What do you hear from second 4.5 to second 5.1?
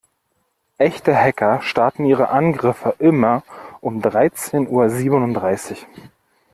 Uhr